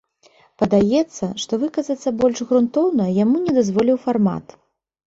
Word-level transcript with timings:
Падаецца, 0.61 1.29
што 1.43 1.53
выказацца 1.65 2.15
больш 2.25 2.43
грунтоўна 2.53 3.05
яму 3.23 3.37
не 3.47 3.51
дазволіў 3.61 4.05
фармат. 4.09 4.61